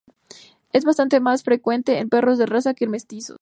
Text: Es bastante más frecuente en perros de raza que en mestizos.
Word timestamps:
Es 0.73 0.83
bastante 0.83 1.19
más 1.19 1.43
frecuente 1.43 1.99
en 1.99 2.09
perros 2.09 2.39
de 2.39 2.47
raza 2.47 2.73
que 2.73 2.85
en 2.85 2.89
mestizos. 2.89 3.29